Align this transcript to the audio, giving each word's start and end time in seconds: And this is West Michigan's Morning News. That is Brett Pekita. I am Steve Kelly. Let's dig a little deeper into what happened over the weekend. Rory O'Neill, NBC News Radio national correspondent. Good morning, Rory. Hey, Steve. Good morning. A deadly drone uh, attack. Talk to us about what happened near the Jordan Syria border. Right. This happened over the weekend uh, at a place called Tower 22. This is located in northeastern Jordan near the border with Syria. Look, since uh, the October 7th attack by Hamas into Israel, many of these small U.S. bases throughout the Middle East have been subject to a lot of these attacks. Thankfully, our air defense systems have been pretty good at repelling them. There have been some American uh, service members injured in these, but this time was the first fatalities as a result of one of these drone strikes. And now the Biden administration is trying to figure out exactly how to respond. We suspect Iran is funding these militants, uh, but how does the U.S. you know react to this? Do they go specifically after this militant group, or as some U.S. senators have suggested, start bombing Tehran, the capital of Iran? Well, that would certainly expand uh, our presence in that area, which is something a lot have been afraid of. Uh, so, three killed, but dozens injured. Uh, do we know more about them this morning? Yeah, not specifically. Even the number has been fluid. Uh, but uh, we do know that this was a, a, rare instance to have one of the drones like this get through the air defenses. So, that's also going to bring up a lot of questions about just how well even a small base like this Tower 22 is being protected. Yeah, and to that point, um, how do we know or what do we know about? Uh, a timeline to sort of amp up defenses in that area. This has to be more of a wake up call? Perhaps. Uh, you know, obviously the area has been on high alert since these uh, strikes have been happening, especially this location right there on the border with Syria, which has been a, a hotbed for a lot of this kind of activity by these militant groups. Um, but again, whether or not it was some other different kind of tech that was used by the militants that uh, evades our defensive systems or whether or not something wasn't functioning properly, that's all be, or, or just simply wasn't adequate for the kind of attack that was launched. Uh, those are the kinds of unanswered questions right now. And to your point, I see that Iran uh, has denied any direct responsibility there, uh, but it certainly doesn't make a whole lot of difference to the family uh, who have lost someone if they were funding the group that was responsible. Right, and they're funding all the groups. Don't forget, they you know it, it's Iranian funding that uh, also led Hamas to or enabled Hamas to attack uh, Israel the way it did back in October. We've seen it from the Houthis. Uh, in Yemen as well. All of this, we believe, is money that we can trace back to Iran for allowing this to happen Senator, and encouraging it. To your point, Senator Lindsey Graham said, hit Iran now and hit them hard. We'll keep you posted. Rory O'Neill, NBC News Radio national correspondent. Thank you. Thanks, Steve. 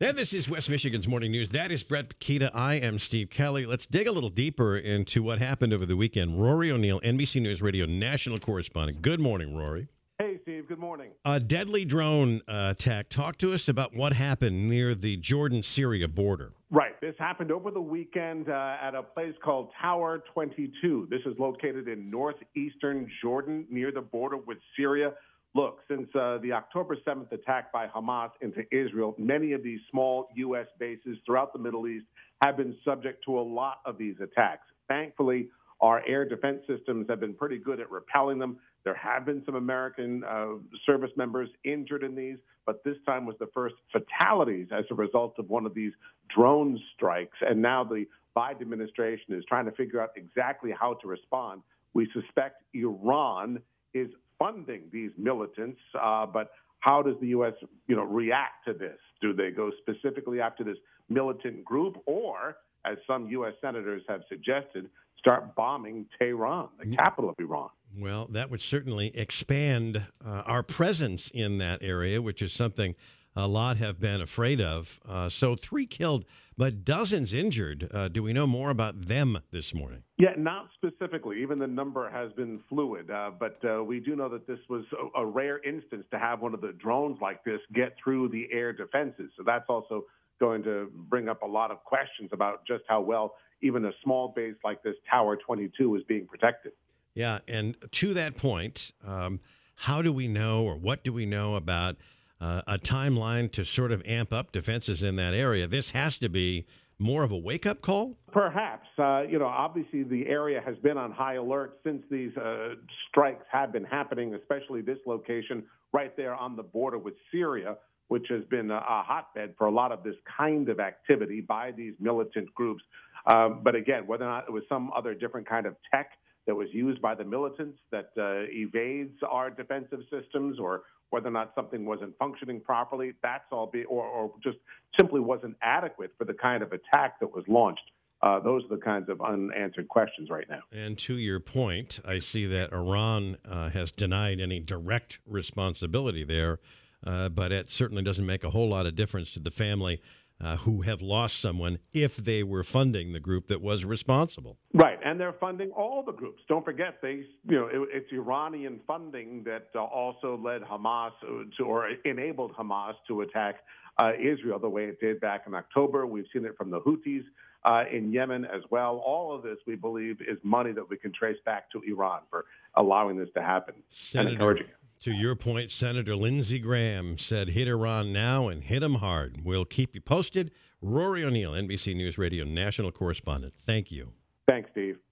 And 0.00 0.16
this 0.16 0.32
is 0.32 0.48
West 0.48 0.70
Michigan's 0.70 1.08
Morning 1.08 1.32
News. 1.32 1.48
That 1.48 1.72
is 1.72 1.82
Brett 1.82 2.08
Pekita. 2.08 2.52
I 2.54 2.74
am 2.74 3.00
Steve 3.00 3.30
Kelly. 3.30 3.66
Let's 3.66 3.84
dig 3.84 4.06
a 4.06 4.12
little 4.12 4.28
deeper 4.28 4.76
into 4.76 5.24
what 5.24 5.40
happened 5.40 5.72
over 5.72 5.84
the 5.84 5.96
weekend. 5.96 6.40
Rory 6.40 6.70
O'Neill, 6.70 7.00
NBC 7.00 7.42
News 7.42 7.60
Radio 7.60 7.84
national 7.84 8.38
correspondent. 8.38 9.02
Good 9.02 9.18
morning, 9.18 9.56
Rory. 9.56 9.88
Hey, 10.20 10.38
Steve. 10.42 10.68
Good 10.68 10.78
morning. 10.78 11.10
A 11.24 11.40
deadly 11.40 11.84
drone 11.84 12.42
uh, 12.46 12.74
attack. 12.76 13.08
Talk 13.08 13.38
to 13.38 13.52
us 13.52 13.66
about 13.66 13.92
what 13.92 14.12
happened 14.12 14.68
near 14.68 14.94
the 14.94 15.16
Jordan 15.16 15.64
Syria 15.64 16.06
border. 16.06 16.52
Right. 16.70 17.00
This 17.00 17.16
happened 17.18 17.50
over 17.50 17.72
the 17.72 17.80
weekend 17.80 18.48
uh, 18.48 18.76
at 18.80 18.94
a 18.94 19.02
place 19.02 19.34
called 19.42 19.70
Tower 19.82 20.22
22. 20.32 21.08
This 21.10 21.22
is 21.26 21.36
located 21.40 21.88
in 21.88 22.08
northeastern 22.08 23.10
Jordan 23.20 23.66
near 23.68 23.90
the 23.90 24.00
border 24.00 24.36
with 24.36 24.58
Syria. 24.76 25.14
Look, 25.54 25.80
since 25.88 26.08
uh, 26.14 26.38
the 26.42 26.52
October 26.52 26.96
7th 27.06 27.32
attack 27.32 27.72
by 27.72 27.86
Hamas 27.86 28.30
into 28.42 28.62
Israel, 28.70 29.14
many 29.18 29.52
of 29.52 29.62
these 29.62 29.80
small 29.90 30.28
U.S. 30.36 30.66
bases 30.78 31.16
throughout 31.24 31.52
the 31.52 31.58
Middle 31.58 31.88
East 31.88 32.06
have 32.42 32.56
been 32.56 32.76
subject 32.84 33.24
to 33.24 33.38
a 33.38 33.40
lot 33.40 33.78
of 33.84 33.98
these 33.98 34.14
attacks. 34.22 34.66
Thankfully, 34.88 35.48
our 35.80 36.02
air 36.06 36.28
defense 36.28 36.60
systems 36.66 37.06
have 37.08 37.20
been 37.20 37.34
pretty 37.34 37.58
good 37.58 37.80
at 37.80 37.90
repelling 37.90 38.38
them. 38.38 38.58
There 38.84 38.94
have 38.94 39.24
been 39.24 39.42
some 39.44 39.54
American 39.54 40.24
uh, 40.24 40.54
service 40.86 41.10
members 41.16 41.48
injured 41.64 42.02
in 42.02 42.14
these, 42.14 42.36
but 42.66 42.82
this 42.84 42.96
time 43.06 43.26
was 43.26 43.36
the 43.38 43.48
first 43.54 43.74
fatalities 43.92 44.68
as 44.72 44.84
a 44.90 44.94
result 44.94 45.34
of 45.38 45.48
one 45.48 45.66
of 45.66 45.74
these 45.74 45.92
drone 46.34 46.78
strikes. 46.94 47.36
And 47.40 47.60
now 47.62 47.84
the 47.84 48.06
Biden 48.36 48.60
administration 48.62 49.34
is 49.34 49.44
trying 49.48 49.64
to 49.64 49.72
figure 49.72 50.00
out 50.00 50.10
exactly 50.16 50.72
how 50.78 50.94
to 50.94 51.08
respond. 51.08 51.62
We 51.94 52.08
suspect 52.12 52.62
Iran 52.74 53.60
is 53.94 54.08
funding 54.38 54.82
these 54.92 55.10
militants, 55.16 55.80
uh, 56.00 56.26
but 56.26 56.50
how 56.80 57.02
does 57.02 57.14
the 57.20 57.28
U.S. 57.28 57.54
you 57.86 57.96
know 57.96 58.04
react 58.04 58.64
to 58.66 58.72
this? 58.72 58.98
Do 59.20 59.32
they 59.32 59.50
go 59.50 59.70
specifically 59.80 60.40
after 60.40 60.64
this 60.64 60.76
militant 61.08 61.64
group, 61.64 61.96
or 62.06 62.56
as 62.84 62.96
some 63.06 63.28
U.S. 63.28 63.54
senators 63.60 64.02
have 64.08 64.20
suggested, 64.28 64.88
start 65.18 65.54
bombing 65.54 66.06
Tehran, 66.18 66.68
the 66.78 66.96
capital 66.96 67.30
of 67.30 67.36
Iran? 67.38 67.70
Well, 67.96 68.26
that 68.30 68.50
would 68.50 68.60
certainly 68.60 69.16
expand 69.16 70.06
uh, 70.24 70.28
our 70.46 70.62
presence 70.62 71.30
in 71.32 71.58
that 71.58 71.82
area, 71.82 72.20
which 72.22 72.42
is 72.42 72.52
something 72.52 72.94
a 73.38 73.46
lot 73.46 73.76
have 73.76 74.00
been 74.00 74.20
afraid 74.20 74.60
of. 74.60 75.00
Uh, 75.08 75.28
so, 75.28 75.54
three 75.54 75.86
killed, 75.86 76.24
but 76.56 76.84
dozens 76.84 77.32
injured. 77.32 77.88
Uh, 77.94 78.08
do 78.08 78.20
we 78.20 78.32
know 78.32 78.48
more 78.48 78.70
about 78.70 79.06
them 79.06 79.38
this 79.52 79.72
morning? 79.72 80.02
Yeah, 80.18 80.30
not 80.36 80.68
specifically. 80.74 81.40
Even 81.40 81.60
the 81.60 81.68
number 81.68 82.10
has 82.10 82.32
been 82.32 82.58
fluid. 82.68 83.12
Uh, 83.12 83.30
but 83.38 83.60
uh, 83.64 83.84
we 83.84 84.00
do 84.00 84.16
know 84.16 84.28
that 84.28 84.48
this 84.48 84.58
was 84.68 84.84
a, 84.92 85.20
a, 85.20 85.24
rare 85.24 85.62
instance 85.62 86.04
to 86.10 86.18
have 86.18 86.40
one 86.40 86.52
of 86.52 86.60
the 86.60 86.72
drones 86.72 87.18
like 87.22 87.44
this 87.44 87.60
get 87.72 87.94
through 88.02 88.28
the 88.30 88.48
air 88.52 88.72
defenses. 88.72 89.30
So, 89.36 89.44
that's 89.46 89.66
also 89.68 90.06
going 90.40 90.64
to 90.64 90.90
bring 90.92 91.28
up 91.28 91.42
a 91.42 91.46
lot 91.46 91.70
of 91.70 91.84
questions 91.84 92.30
about 92.32 92.66
just 92.66 92.82
how 92.88 93.00
well 93.00 93.36
even 93.62 93.84
a 93.84 93.92
small 94.02 94.32
base 94.34 94.54
like 94.64 94.82
this 94.82 94.94
Tower 95.08 95.36
22 95.36 95.94
is 95.94 96.02
being 96.08 96.26
protected. 96.26 96.72
Yeah, 97.14 97.38
and 97.46 97.76
to 97.92 98.14
that 98.14 98.36
point, 98.36 98.92
um, 99.06 99.40
how 99.76 100.02
do 100.02 100.12
we 100.12 100.26
know 100.26 100.64
or 100.64 100.74
what 100.74 101.04
do 101.04 101.12
we 101.12 101.24
know 101.24 101.54
about? 101.54 101.96
Uh, 102.40 102.62
a 102.66 102.78
timeline 102.78 103.50
to 103.52 103.64
sort 103.64 103.92
of 103.92 104.02
amp 104.06 104.32
up 104.32 104.52
defenses 104.52 105.02
in 105.02 105.16
that 105.16 105.34
area. 105.34 105.66
This 105.66 105.90
has 105.90 106.18
to 106.18 106.28
be 106.28 106.66
more 106.98 107.22
of 107.22 107.30
a 107.30 107.36
wake 107.36 107.66
up 107.66 107.80
call? 107.80 108.16
Perhaps. 108.32 108.86
Uh, 108.98 109.22
you 109.22 109.38
know, 109.38 109.46
obviously 109.46 110.02
the 110.02 110.26
area 110.26 110.60
has 110.64 110.76
been 110.78 110.98
on 110.98 111.12
high 111.12 111.34
alert 111.34 111.78
since 111.84 112.02
these 112.10 112.36
uh, 112.36 112.74
strikes 113.08 113.44
have 113.50 113.72
been 113.72 113.84
happening, 113.84 114.34
especially 114.34 114.80
this 114.82 114.98
location 115.06 115.62
right 115.92 116.16
there 116.16 116.34
on 116.34 116.56
the 116.56 116.62
border 116.62 116.98
with 116.98 117.14
Syria, 117.30 117.76
which 118.08 118.26
has 118.30 118.42
been 118.50 118.70
a, 118.70 118.76
a 118.76 119.02
hotbed 119.06 119.54
for 119.56 119.66
a 119.66 119.70
lot 119.70 119.92
of 119.92 120.02
this 120.02 120.16
kind 120.36 120.68
of 120.68 120.80
activity 120.80 121.40
by 121.40 121.70
these 121.70 121.94
militant 122.00 122.52
groups. 122.54 122.82
Um, 123.26 123.60
but 123.62 123.74
again, 123.74 124.06
whether 124.06 124.24
or 124.24 124.28
not 124.28 124.44
it 124.48 124.52
was 124.52 124.64
some 124.68 124.90
other 124.96 125.14
different 125.14 125.48
kind 125.48 125.66
of 125.66 125.76
tech 125.92 126.10
that 126.48 126.54
was 126.54 126.68
used 126.72 127.00
by 127.02 127.14
the 127.14 127.24
militants 127.24 127.78
that 127.92 128.10
uh, 128.16 128.48
evades 128.50 129.12
our 129.30 129.50
defensive 129.50 130.00
systems 130.10 130.58
or 130.58 130.82
whether 131.10 131.28
or 131.28 131.30
not 131.30 131.52
something 131.54 131.84
wasn't 131.84 132.16
functioning 132.18 132.58
properly, 132.58 133.12
that's 133.22 133.44
all 133.52 133.66
be, 133.66 133.84
or, 133.84 134.04
or 134.04 134.32
just 134.42 134.56
simply 134.96 135.20
wasn't 135.20 135.54
adequate 135.62 136.10
for 136.16 136.24
the 136.24 136.32
kind 136.32 136.62
of 136.62 136.72
attack 136.72 137.20
that 137.20 137.32
was 137.32 137.44
launched. 137.48 137.82
Uh, 138.22 138.40
those 138.40 138.64
are 138.64 138.76
the 138.76 138.82
kinds 138.82 139.10
of 139.10 139.20
unanswered 139.20 139.88
questions 139.88 140.30
right 140.30 140.46
now. 140.48 140.60
And 140.72 140.96
to 141.00 141.14
your 141.14 141.38
point, 141.38 142.00
I 142.04 142.18
see 142.18 142.46
that 142.46 142.72
Iran 142.72 143.36
uh, 143.46 143.68
has 143.68 143.92
denied 143.92 144.40
any 144.40 144.58
direct 144.58 145.20
responsibility 145.26 146.24
there, 146.24 146.60
uh, 147.06 147.28
but 147.28 147.52
it 147.52 147.68
certainly 147.68 148.02
doesn't 148.02 148.26
make 148.26 148.42
a 148.42 148.50
whole 148.50 148.70
lot 148.70 148.86
of 148.86 148.96
difference 148.96 149.32
to 149.32 149.40
the 149.40 149.50
family 149.50 150.00
uh, 150.40 150.56
who 150.58 150.82
have 150.82 151.02
lost 151.02 151.40
someone 151.40 151.78
if 151.92 152.16
they 152.16 152.42
were 152.42 152.62
funding 152.62 153.12
the 153.12 153.20
group 153.20 153.48
that 153.48 153.60
was 153.60 153.84
responsible. 153.84 154.58
Right, 154.72 154.98
and 155.04 155.18
they're 155.18 155.34
funding 155.34 155.70
all 155.70 156.02
the 156.04 156.12
groups. 156.12 156.42
Don't 156.48 156.64
forget, 156.64 156.98
they 157.02 157.24
you 157.48 157.56
know 157.58 157.66
it, 157.66 157.88
it's 157.92 158.12
Iranian 158.12 158.80
funding 158.86 159.44
that 159.44 159.68
uh, 159.74 159.82
also 159.82 160.38
led 160.42 160.62
Hamas 160.62 161.12
to 161.20 161.64
or 161.64 161.88
enabled 162.04 162.54
Hamas 162.54 162.94
to 163.08 163.22
attack 163.22 163.56
uh, 163.98 164.12
Israel 164.14 164.58
the 164.58 164.68
way 164.68 164.84
it 164.84 165.00
did 165.00 165.20
back 165.20 165.44
in 165.46 165.54
October. 165.54 166.06
We've 166.06 166.26
seen 166.32 166.44
it 166.44 166.56
from 166.56 166.70
the 166.70 166.80
Houthis. 166.80 167.24
Uh, 167.64 167.82
in 167.92 168.12
Yemen 168.12 168.44
as 168.44 168.62
well. 168.70 169.02
All 169.04 169.34
of 169.34 169.42
this, 169.42 169.58
we 169.66 169.74
believe, 169.74 170.20
is 170.20 170.38
money 170.44 170.70
that 170.70 170.88
we 170.88 170.96
can 170.96 171.12
trace 171.12 171.36
back 171.44 171.70
to 171.72 171.82
Iran 171.82 172.20
for 172.30 172.44
allowing 172.76 173.18
this 173.18 173.28
to 173.34 173.42
happen 173.42 173.74
Senator, 173.90 174.28
and 174.28 174.32
encouraging 174.34 174.66
it. 174.68 174.74
To 175.02 175.12
your 175.12 175.36
point, 175.36 175.70
Senator 175.70 176.16
Lindsey 176.16 176.58
Graham 176.58 177.18
said, 177.18 177.50
hit 177.50 177.68
Iran 177.68 178.12
now 178.12 178.48
and 178.48 178.64
hit 178.64 178.80
them 178.80 178.96
hard. 178.96 179.44
We'll 179.44 179.64
keep 179.64 179.94
you 179.94 180.00
posted. 180.00 180.50
Rory 180.82 181.24
O'Neill, 181.24 181.52
NBC 181.52 181.94
News 181.94 182.18
Radio 182.18 182.44
national 182.44 182.90
correspondent. 182.90 183.54
Thank 183.64 183.92
you. 183.92 184.12
Thanks, 184.48 184.70
Steve. 184.72 184.98